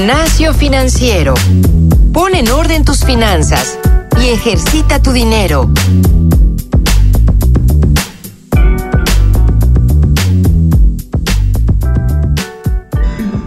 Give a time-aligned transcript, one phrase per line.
[0.00, 1.34] Gimnasio Financiero.
[2.14, 3.78] Pon en orden tus finanzas
[4.18, 5.68] y ejercita tu dinero.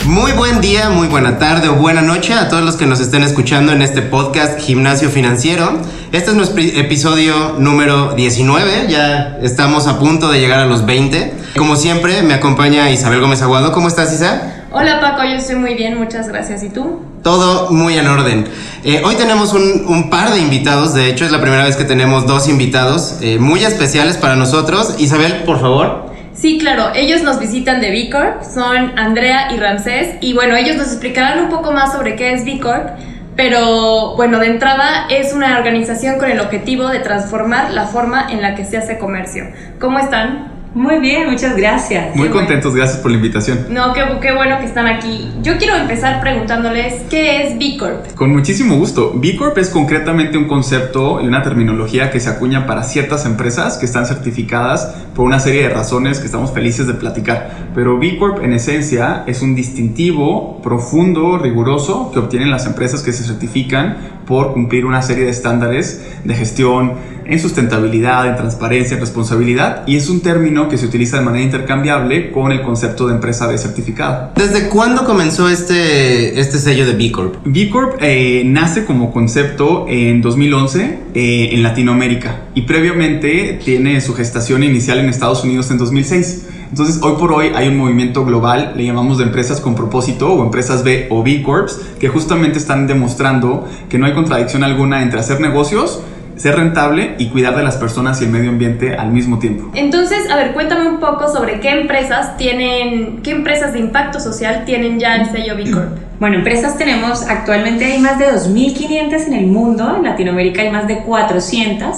[0.06, 3.24] Muy buen día, muy buena tarde o buena noche a todos los que nos estén
[3.24, 5.82] escuchando en este podcast Gimnasio Financiero.
[6.12, 11.34] Este es nuestro episodio número 19, ya estamos a punto de llegar a los 20.
[11.58, 13.72] Como siempre, me acompaña Isabel Gómez Aguado.
[13.72, 14.53] ¿Cómo estás, Isa?
[14.76, 16.64] Hola Paco, yo estoy muy bien, muchas gracias.
[16.64, 17.00] ¿Y tú?
[17.22, 18.46] Todo muy en orden.
[18.84, 22.26] Eh, hoy tenemos un, par de invitados, de hecho es la primera vez que tenemos
[22.26, 24.96] dos invitados eh, muy especiales para nosotros.
[24.98, 26.12] Isabel, por favor.
[26.34, 30.76] Sí, claro, ellos nos visitan de B Corp, son Andrea y Ramsés, y bueno, ellos
[30.76, 32.98] nos explicarán un poco más sobre qué es B Corp,
[33.36, 38.42] pero bueno, de entrada es una organización con el objetivo de transformar la forma en
[38.42, 39.44] la que se hace comercio.
[39.80, 40.53] ¿Cómo están?
[40.76, 42.16] Muy bien, muchas gracias.
[42.16, 43.68] Muy contentos, gracias por la invitación.
[43.70, 45.32] No, qué, qué, bueno que están aquí.
[45.44, 48.16] Yo quiero empezar preguntándoles qué es B Corp.
[48.16, 49.14] Con muchísimo gusto.
[49.16, 53.78] B Corp es concretamente un concepto y una terminología que se acuña para ciertas empresas
[53.78, 57.52] que están certificadas por una serie de razones que estamos felices de platicar.
[57.76, 63.14] Pero B Corp en esencia es un distintivo profundo, riguroso que obtienen las empresas que
[63.14, 66.94] se certifican por cumplir una serie de estándares de gestión
[67.26, 71.44] en sustentabilidad, en transparencia, en responsabilidad y es un término que se utiliza de manera
[71.44, 74.34] intercambiable con el concepto de empresa B certificada.
[74.36, 77.36] ¿Desde cuándo comenzó este, este sello de B Corp?
[77.46, 84.14] B Corp eh, nace como concepto en 2011 eh, en Latinoamérica y previamente tiene su
[84.14, 86.48] gestación inicial en Estados Unidos en 2006.
[86.70, 90.44] Entonces, hoy por hoy hay un movimiento global, le llamamos de empresas con propósito o
[90.44, 95.20] empresas B o B Corps, que justamente están demostrando que no hay contradicción alguna entre
[95.20, 96.02] hacer negocios
[96.36, 99.72] ser rentable y cuidar de las personas y el medio ambiente al mismo tiempo.
[99.76, 104.64] Entonces, a ver, cuéntame un poco sobre qué empresas tienen, qué empresas de impacto social
[104.66, 105.98] tienen ya el sello B Corp.
[106.20, 110.88] Bueno, empresas tenemos, actualmente hay más de 2.500 en el mundo, en Latinoamérica hay más
[110.88, 111.90] de 400,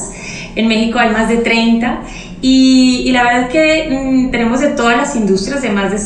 [0.56, 2.00] en México hay más de 30
[2.42, 5.98] y, la verdad es que mm, tenemos de todas las industrias, de más de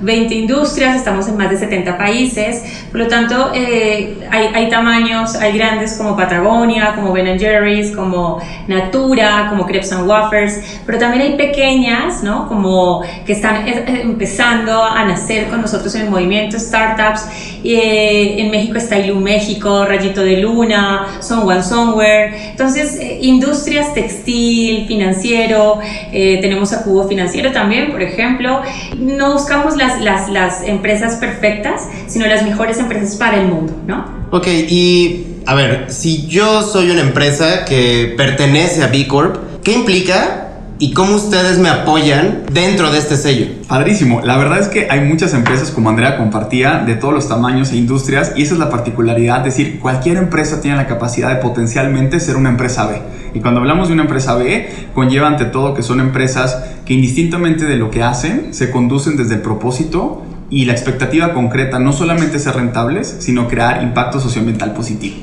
[0.00, 5.34] 120 industrias, estamos en más de 70 países, por lo tanto eh, hay, hay, tamaños,
[5.36, 11.22] hay grandes como Patagonia, como Ben Jerry's, como Natura, como Crepes and Wafers, pero también
[11.22, 12.48] hay pequeñas, ¿no?
[12.48, 17.26] Como que están eh, eh, empezando a nacer con nosotros en el movimiento, startups.
[17.62, 22.50] en México está Ilu México, Rayito de Luna, Son One Somewhere.
[22.50, 25.30] Entonces, industrias textil, financiera,
[26.12, 28.62] eh, tenemos a Cubo Financiero también, por ejemplo.
[28.98, 34.04] No buscamos las, las, las empresas perfectas, sino las mejores empresas para el mundo, ¿no?
[34.30, 39.72] Ok, y a ver, si yo soy una empresa que pertenece a B Corp, ¿qué
[39.72, 43.48] implica y cómo ustedes me apoyan dentro de este sello.
[43.68, 44.22] Padrísimo.
[44.22, 47.76] La verdad es que hay muchas empresas, como Andrea compartía, de todos los tamaños e
[47.76, 52.18] industrias, y esa es la particularidad, es decir, cualquier empresa tiene la capacidad de potencialmente
[52.18, 53.02] ser una empresa B.
[53.34, 57.64] Y cuando hablamos de una empresa B, conlleva ante todo que son empresas que indistintamente
[57.64, 62.38] de lo que hacen, se conducen desde el propósito y la expectativa concreta no solamente
[62.38, 65.16] ser rentables, sino crear impacto socioambiental positivo.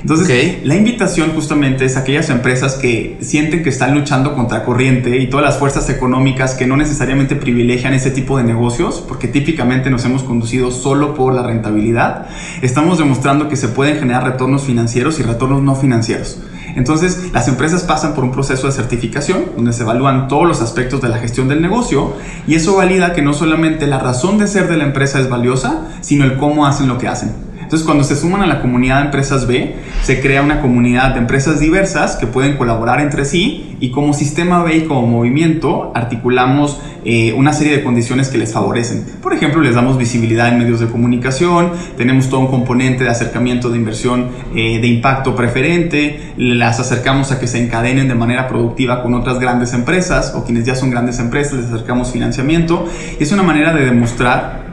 [0.00, 5.18] Entonces, la invitación justamente es a aquellas empresas que sienten que están luchando contra corriente
[5.18, 9.90] y todas las fuerzas económicas que no necesariamente privilegian ese tipo de negocios, porque típicamente
[9.90, 12.26] nos hemos conducido solo por la rentabilidad,
[12.62, 16.38] estamos demostrando que se pueden generar retornos financieros y retornos no financieros.
[16.78, 21.02] Entonces, las empresas pasan por un proceso de certificación donde se evalúan todos los aspectos
[21.02, 22.12] de la gestión del negocio
[22.46, 25.88] y eso valida que no solamente la razón de ser de la empresa es valiosa,
[26.02, 27.47] sino el cómo hacen lo que hacen.
[27.68, 31.18] Entonces, cuando se suman a la comunidad de empresas B, se crea una comunidad de
[31.18, 36.80] empresas diversas que pueden colaborar entre sí y como sistema B y como movimiento articulamos
[37.04, 39.04] eh, una serie de condiciones que les favorecen.
[39.20, 43.68] Por ejemplo, les damos visibilidad en medios de comunicación, tenemos todo un componente de acercamiento
[43.68, 49.02] de inversión eh, de impacto preferente, las acercamos a que se encadenen de manera productiva
[49.02, 52.88] con otras grandes empresas o quienes ya son grandes empresas, les acercamos financiamiento.
[53.20, 54.67] Es una manera de demostrar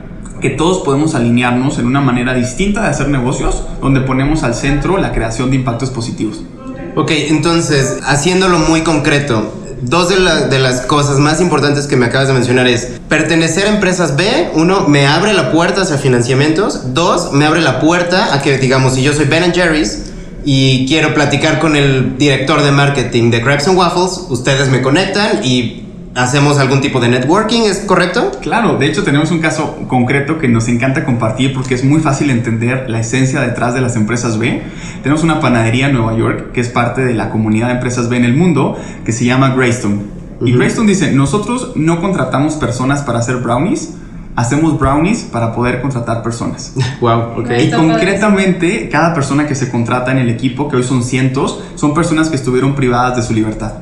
[0.45, 4.99] que todos podemos alinearnos en una manera distinta de hacer negocios, donde ponemos al centro
[4.99, 6.43] la creación de impactos positivos.
[6.95, 9.51] Ok, entonces, haciéndolo muy concreto,
[9.81, 14.15] dos de, las cosas más importantes que me acabas de mencionar es pertenecer a empresas
[14.15, 18.59] B, uno, me abre la puerta hacia financiamientos, dos, me abre la puerta a que,
[18.59, 20.11] digamos, si yo soy Ben Jerry's
[20.45, 25.43] y quiero platicar con el director de marketing de Crepes and Waffles, ustedes me conectan
[25.43, 25.84] y
[26.15, 28.31] hacemos algún tipo de networking, ¿es correcto?
[28.41, 32.29] Claro, de hecho tenemos un caso concreto que nos encanta compartir porque es muy fácil
[32.29, 34.63] entender la esencia detrás de las empresas B.
[35.03, 38.17] Tenemos una panadería en Nueva York que es parte de la comunidad de empresas B
[38.17, 40.15] en el mundo que se llama Greystone.
[40.41, 43.93] Y Greystone dice, nosotros no contratamos personas para hacer brownies,
[44.35, 46.73] hacemos brownies para poder contratar personas.
[47.01, 47.51] Wow, ok.
[47.59, 51.93] Y concretamente, cada persona que se contrata en el equipo, que hoy son cientos, son
[51.93, 53.73] personas que estuvieron privadas de su libertad,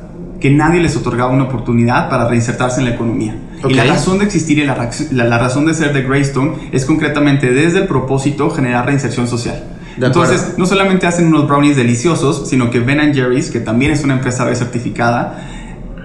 [0.44, 3.34] que nadie les otorgaba una oportunidad para reinsertarse en la economía.
[3.66, 4.76] Y la razón de existir y la,
[5.12, 9.54] la- la razón de ser de Greystone es concretamente desde el propósito generar reinserción social.
[9.96, 10.30] De acuerdo.
[10.34, 14.12] Entonces, no solamente hacen unos brownies deliciosos, sino que Ben Jerry's, que también es una
[14.16, 15.38] empresa B certificada,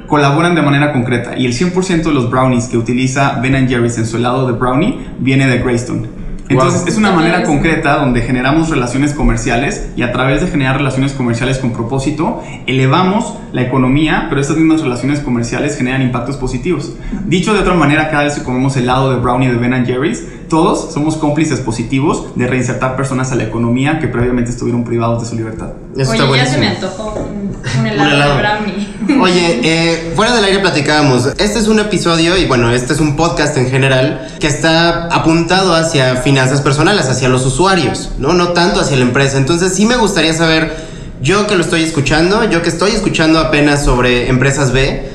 [0.07, 4.06] colaboran de manera concreta y el 100% de los brownies que utiliza Ben Jerry's en
[4.06, 6.07] su helado de brownie viene de Greystone.
[6.50, 6.90] Entonces Wow.
[6.90, 11.60] es una manera concreta donde generamos relaciones comerciales y a través de generar relaciones comerciales
[11.60, 16.94] con propósito elevamos la economía, pero estas mismas relaciones comerciales generan impactos positivos.
[17.25, 20.92] Dicho de otra manera, cada vez que comemos helado de brownie de Ben Jerry's, todos
[20.94, 25.36] somos cómplices positivos de reinsertar personas a la economía que previamente estuvieron privados de su
[25.36, 25.69] libertad.
[25.96, 28.36] Eso Oye, ya se me antojó un, un helado, helado.
[28.36, 28.88] de brownie.
[29.21, 31.27] Oye, eh, fuera del aire platicábamos.
[31.38, 35.75] Este es un episodio y bueno, este es un podcast en general que está apuntado
[35.75, 38.33] hacia finanzas personales, hacia los usuarios, ¿no?
[38.33, 39.38] No tanto hacia la empresa.
[39.38, 40.74] Entonces sí me gustaría saber,
[41.21, 45.10] yo que lo estoy escuchando, yo que estoy escuchando apenas sobre empresas B,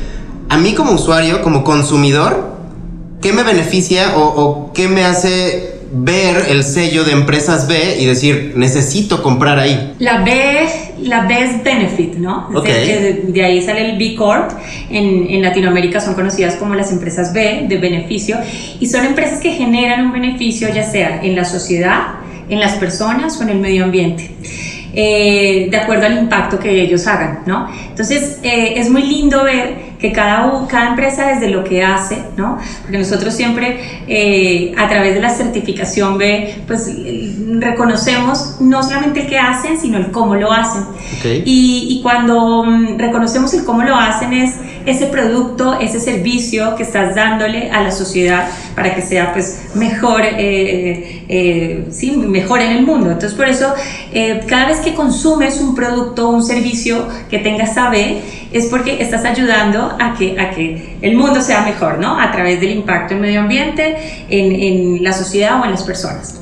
[0.51, 2.57] a mí como usuario, como consumidor,
[3.23, 8.05] ¿qué me beneficia o, o qué me hace ver el sello de empresas B y
[8.07, 9.95] decir, necesito comprar ahí?
[9.99, 10.33] La B,
[11.03, 12.49] la B es benefit, ¿no?
[12.51, 12.67] Es Ok.
[12.67, 14.51] de, de- de ahí sale el B Corp.
[14.91, 18.37] En, en Latinoamérica son conocidas como las empresas B, de beneficio,
[18.81, 22.17] y son empresas que generan un beneficio ya sea en la sociedad,
[22.49, 24.31] en las personas o en el medio ambiente.
[24.97, 27.69] eh, de acuerdo al impacto que ellos hagan, ¿no?
[27.89, 32.59] Entonces, eh, es muy lindo ver que cada, cada empresa desde lo que hace, ¿no?
[32.83, 39.23] Porque nosotros siempre eh, a través de la certificación B, pues eh, reconocemos no solamente
[39.23, 40.83] el que hacen, sino el cómo lo hacen.
[40.83, 41.25] Ok.
[41.47, 44.57] Y, y cuando mm, reconocemos el cómo lo hacen es
[44.87, 50.23] ese producto, ese servicio que estás dándole a la sociedad para que sea pues mejor,
[50.25, 53.11] eh, eh, sí, mejor en el mundo.
[53.11, 53.73] Entonces por eso
[54.13, 58.21] eh, cada vez que consumes un producto o un servicio que tenga esa B
[58.55, 62.19] es porque estás ayudando a que, a que el mundo sea mejor, ¿no?
[62.19, 63.97] A través del impacto en medio ambiente,
[64.31, 66.41] en, en la sociedad o en las personas.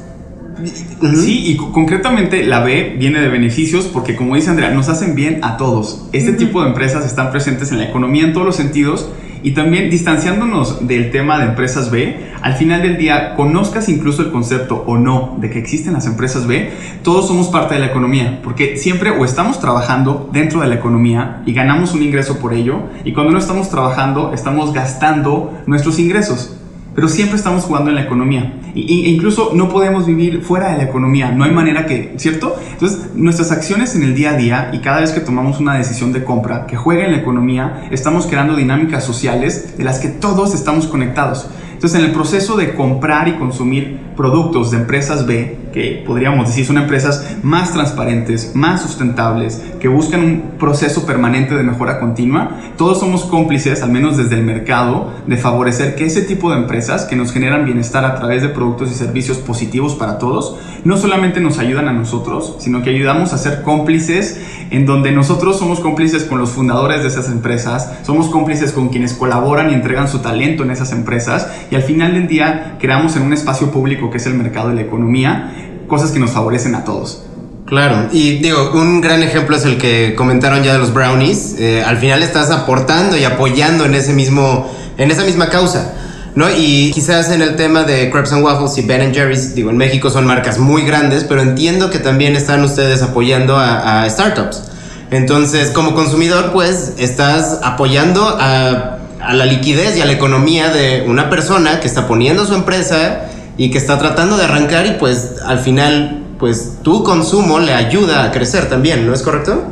[1.16, 5.14] Sí, y co- concretamente la B viene de beneficios porque, como dice Andrea, nos hacen
[5.14, 6.04] bien a todos.
[6.12, 9.08] Este tipo de empresas están presentes en la economía en todos los sentidos
[9.42, 14.30] y también distanciándonos del tema de empresas B, al final del día, conozcas incluso el
[14.30, 16.70] concepto o no de que existen las empresas B,
[17.02, 21.42] todos somos parte de la economía, porque siempre o estamos trabajando dentro de la economía
[21.46, 26.58] y ganamos un ingreso por ello, y cuando no estamos trabajando, estamos gastando nuestros ingresos
[26.94, 28.60] pero siempre estamos jugando en la economía.
[28.74, 32.56] E incluso no podemos vivir fuera de la economía, no hay manera que, ¿cierto?
[32.72, 36.12] Entonces, nuestras acciones en el día a día y cada vez que tomamos una decisión
[36.12, 40.54] de compra que juegue en la economía, estamos creando dinámicas sociales de las que todos
[40.54, 41.48] estamos conectados.
[41.82, 46.64] Entonces, en el proceso de comprar y consumir productos de empresas B, que podríamos decir
[46.64, 53.00] son empresas más transparentes, más sustentables, que buscan un proceso permanente de mejora continua, todos
[53.00, 57.16] somos cómplices, al menos desde el mercado, de favorecer que ese tipo de empresas que
[57.16, 61.58] nos generan bienestar a través de productos y servicios positivos para todos, no solamente nos
[61.58, 64.40] ayudan a nosotros, sino que ayudamos a ser cómplices
[64.72, 69.12] en donde nosotros somos cómplices con los fundadores de esas empresas, somos cómplices con quienes
[69.14, 73.22] colaboran y entregan su talento en esas empresas y al final del día creamos en
[73.22, 75.52] un espacio público que es el mercado de la economía
[75.86, 77.22] cosas que nos favorecen a todos.
[77.66, 81.56] Claro, y digo, un gran ejemplo es el que comentaron ya de los brownies.
[81.58, 85.92] Eh, al final estás aportando y apoyando en ese mismo, en esa misma causa,
[86.34, 86.46] ¿no?
[86.50, 90.08] Y quizás en el tema de Crepes and Waffles y Ben Jerry's, digo, en México
[90.10, 94.71] son marcas muy grandes, pero entiendo que también están ustedes apoyando a, a startups.
[95.12, 98.98] Entonces, como consumidor, pues estás apoyando a,
[99.30, 103.70] la liquidez y a la economía de una persona que está poniendo su empresa y
[103.70, 108.32] que está tratando de arrancar y pues al final pues tu consumo le ayuda a
[108.32, 109.62] crecer también, ¿no es correcto?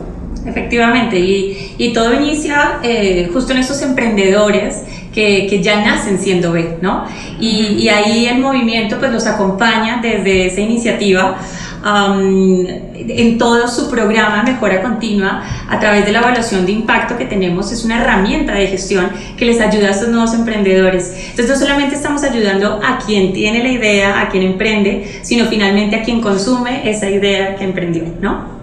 [0.47, 4.77] Efectivamente, y, todo inicia eh, justo en esos emprendedores
[5.13, 7.07] que, que ya nacen siendo B, ¿no?
[7.41, 11.39] Y, y ahí el movimiento pues los acompaña desde esa iniciativa
[11.83, 17.25] am, en todo su programa Mejora Continua a través de la evaluación de impacto que
[17.25, 17.73] tenemos.
[17.73, 21.15] Es una herramienta de gestión que les ayuda a estos nuevos emprendedores.
[21.31, 25.97] Entonces no solamente estamos ayudando a quien tiene la idea, a quien emprende, sino finalmente
[25.97, 28.61] a quien consume esa idea que emprendió, ¿no?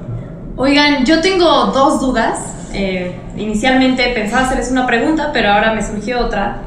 [0.56, 2.54] Oigan, yo tengo dos dudas.
[2.74, 6.62] Eh, inicialmente pensaba hacerles una pregunta, pero ahora me surgió otra.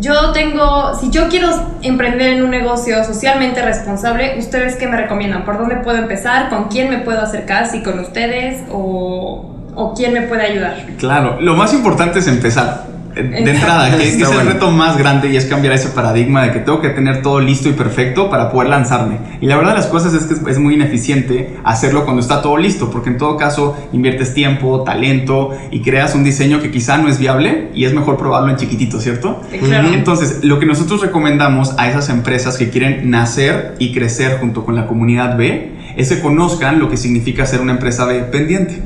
[0.00, 1.50] Yo tengo, si yo quiero
[1.82, 5.44] emprender en un negocio socialmente responsable, ¿ustedes qué me recomiendan?
[5.44, 6.48] ¿Por dónde puedo empezar?
[6.48, 7.66] ¿Con quién me puedo acercar?
[7.66, 10.86] ¿Si con ustedes o, o quién me puede ayudar?
[10.96, 12.86] Claro, lo más importante es empezar.
[13.22, 16.60] De entrada, que, es el reto más grande y es cambiar ese paradigma de que
[16.60, 19.18] tengo que tener todo listo y perfecto para poder lanzarme.
[19.40, 22.56] Y la verdad de las cosas es que es muy ineficiente hacerlo cuando está todo
[22.56, 27.08] listo, porque en todo caso inviertes tiempo, talento y creas un diseño que quizá no
[27.08, 29.40] es viable y es mejor probarlo en chiquitito, ¿cierto?
[29.52, 34.74] Entonces, lo que nosotros recomendamos a esas empresas que quieren nacer y crecer junto con
[34.74, 38.80] la comunidad B es que conozcan lo que significa ser una empresa B pendiente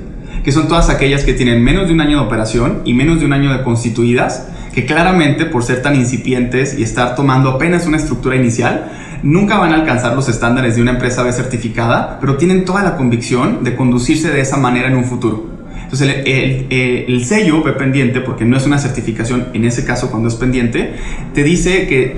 [0.45, 3.27] que son todas aquellas que tienen menos de un año de operación y menos de
[3.27, 7.97] un año de constituidas, que claramente por ser tan incipientes y estar tomando apenas una
[7.97, 12.67] estructura inicial, nunca van a alcanzar los estándares de una empresa B certificada, pero tienen
[12.67, 15.49] toda la convicción de conducirse de esa manera en un futuro.
[15.83, 16.67] Entonces el,
[17.09, 20.95] el, sello B pendiente, porque no es una certificación en ese caso cuando es pendiente,
[21.33, 22.17] te dice que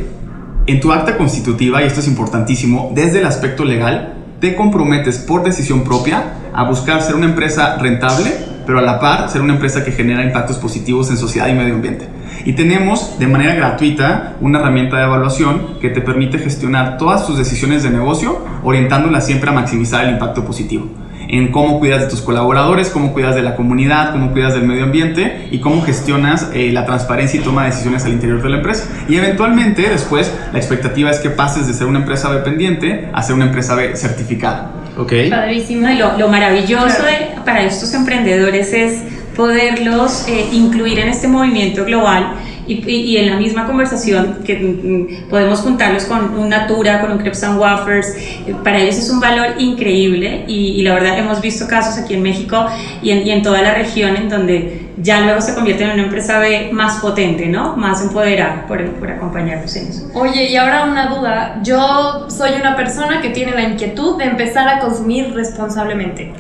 [0.67, 5.45] en tu acta constitutiva, y esto es importantísimo, desde el aspecto legal, te comprometes por
[5.45, 8.33] decisión propia a buscar ser una empresa rentable,
[8.67, 11.75] pero a la par ser una empresa que genera impactos positivos en sociedad y medio
[11.75, 12.09] ambiente.
[12.45, 17.37] Y tenemos de manera gratuita una herramienta de evaluación que te permite gestionar todas tus
[17.37, 20.89] decisiones de negocio orientándolas siempre a maximizar el impacto positivo
[21.29, 24.85] en cómo cuidas de tus colaboradores, cómo cuidas de la comunidad, cómo cuidas del medio
[24.85, 28.57] ambiente y cómo gestionas eh, la transparencia y toma de decisiones al interior de la
[28.59, 28.89] empresa.
[29.09, 33.35] Y eventualmente después la expectativa es que pases de ser una empresa dependiente a ser
[33.35, 34.76] una empresa B certificada.
[34.97, 35.13] Ok.
[35.31, 35.89] Padrísimo.
[35.89, 37.03] Y lo, maravilloso
[37.45, 39.03] para estos emprendedores es
[39.37, 42.35] poderlos eh, incluir en este movimiento global
[42.67, 47.45] y, en la misma conversación que mm, podemos juntarlos con un Natura, con un Crepes
[47.45, 52.03] and Wafers, eh, para ellos es un valor increíble y, la verdad hemos visto casos
[52.03, 52.67] aquí en México
[53.03, 56.03] y en, y en, toda la región en donde ya luego se convierte en una
[56.05, 56.41] empresa
[56.73, 57.77] más potente, ¿no?
[57.77, 60.11] Más empoderada por, por en eso.
[60.15, 64.69] Oye, y ahora una duda, yo soy una persona que tiene la inquietud de empezar
[64.69, 66.33] a consumir responsablemente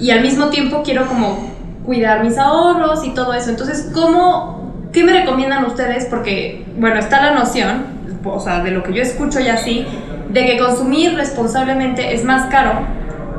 [0.00, 1.50] y al mismo tiempo quiero como
[1.84, 3.50] cuidar mis ahorros y todo eso.
[3.50, 4.58] Entonces, ¿cómo
[4.92, 6.06] ¿Qué me recomiendan ustedes?
[6.06, 7.84] Porque, bueno, está la noción,
[8.24, 9.86] o sea, de lo que yo escucho ya así,
[10.30, 12.72] de que consumir responsablemente es más caro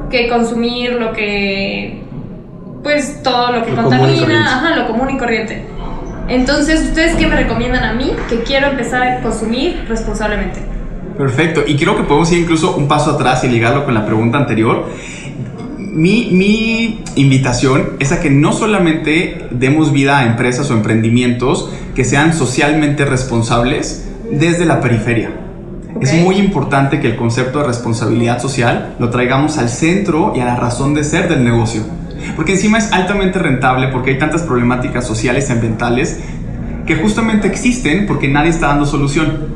[0.10, 2.04] que consumir lo que,
[2.84, 5.66] pues todo lo que contamina, ajá, lo común y corriente.
[6.28, 10.60] Entonces, ¿ustedes qué me recomiendan a mí que quiero empezar a consumir responsablemente?
[11.18, 14.38] Perfecto, y creo que podemos ir incluso un paso atrás y ligarlo con la pregunta
[14.38, 14.86] anterior
[15.94, 22.34] mi, invitación es a que no solamente demos vida a empresas o emprendimientos que sean
[22.34, 25.32] socialmente responsables desde la periferia.
[26.02, 30.46] Es muy importante que el concepto de responsabilidad social lo traigamos al centro y a
[30.46, 31.82] la razón de ser del negocio.
[32.36, 36.20] Porque encima es altamente rentable porque hay tantas problemáticas sociales y ambientales
[36.86, 39.48] que justamente existen porque nadie está dando solución.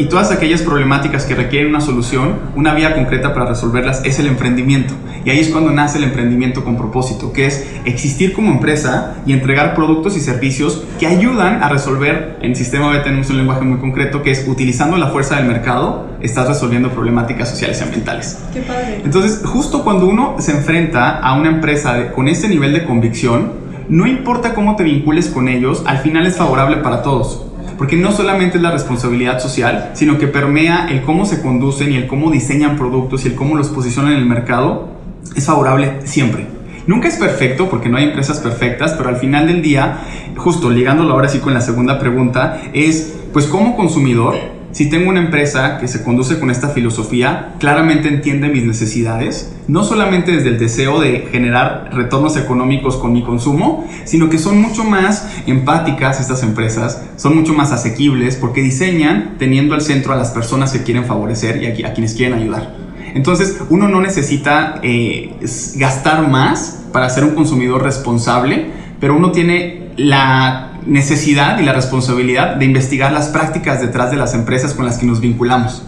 [0.00, 4.28] Y todas aquellas problemáticas que requieren una solución, una vía concreta para resolverlas es el
[4.28, 4.94] emprendimiento.
[5.26, 9.34] Y ahí es cuando nace el emprendimiento con propósito, que es existir como empresa y
[9.34, 13.78] entregar productos y servicios que ayudan a resolver, en Sistema B tenemos un lenguaje muy
[13.78, 18.38] concreto, que es utilizando la fuerza del mercado, estás resolviendo problemáticas sociales y ambientales.
[18.54, 19.02] Qué padre.
[19.04, 23.52] Entonces, justo cuando uno se enfrenta a una empresa con ese nivel de convicción,
[23.90, 27.49] no importa cómo te vincules con ellos, al final es favorable para todos
[27.80, 31.96] porque no solamente es la responsabilidad social, sino que permea el cómo se conducen y
[31.96, 34.90] el cómo diseñan productos y el cómo los posicionan en el mercado,
[35.34, 36.46] es favorable siempre.
[36.86, 39.96] Nunca es perfecto porque no hay empresas perfectas, pero al final del día,
[40.36, 44.34] justo ligándolo ahora sí con la segunda pregunta, es pues como consumidor,
[44.72, 49.82] si tengo una empresa que se conduce con esta filosofía, claramente entiende mis necesidades, no
[49.82, 54.84] solamente desde el deseo de generar retornos económicos con mi consumo, sino que son mucho
[54.84, 60.30] más empáticas estas empresas, son mucho más asequibles porque diseñan teniendo al centro a las
[60.30, 62.74] personas que quieren favorecer y a, quienes quieren ayudar.
[63.14, 65.34] Entonces, uno no necesita eh,
[65.74, 72.56] gastar más para ser un consumidor responsable, pero uno tiene la necesidad y la responsabilidad
[72.56, 75.82] de investigar las prácticas detrás de las empresas con las que nos vinculamos.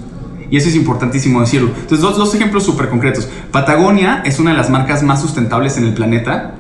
[0.51, 1.69] Y eso es importantísimo decirlo.
[1.69, 3.29] Entonces, dos, dos ejemplos súper concretos.
[3.51, 6.55] Patagonia es una de las marcas más sustentables en el planeta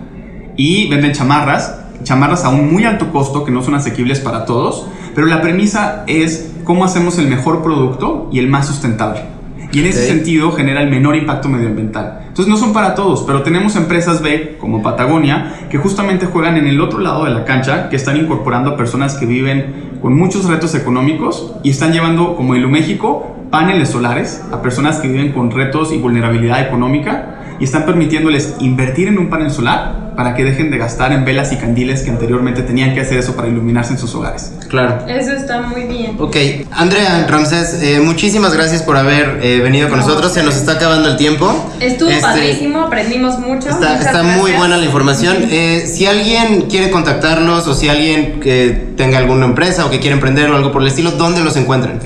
[0.56, 4.86] y venden chamarras, chamarras a un muy alto costo que no son asequibles para todos,
[5.14, 9.41] pero la premisa es cómo hacemos el mejor producto y el más sustentable
[9.72, 12.20] y en ese sentido genera el menor impacto medioambiental.
[12.28, 16.66] Entonces no son para todos, pero tenemos empresas B como Patagonia que justamente juegan en
[16.66, 20.44] el otro lado de la cancha, que están incorporando a personas que viven con muchos
[20.44, 25.92] retos económicos y están llevando como México paneles solares a personas que viven con retos
[25.92, 30.78] y vulnerabilidad económica y están permitiéndoles invertir en un panel solar para que dejen de
[30.78, 34.12] gastar en velas y candiles que anteriormente tenían que hacer eso para iluminarse en sus
[34.16, 34.52] hogares.
[34.68, 35.06] Claro.
[35.06, 36.16] Eso está muy bien.
[36.18, 36.36] Ok,
[36.72, 40.32] Andrea, Ramsés, eh, muchísimas gracias por haber eh, venido con nosotros.
[40.32, 41.70] Se nos está acabando el tiempo.
[41.78, 43.68] Estuvo Este, padrísimo, aprendimos mucho.
[43.68, 45.36] Está, muy buena la información.
[45.54, 50.14] Eh, si alguien quiere contactarlos o si alguien que tenga alguna empresa o que quiere
[50.14, 52.00] emprender o algo por el estilo, ¿dónde los encuentran?